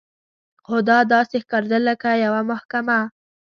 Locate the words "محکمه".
2.51-2.99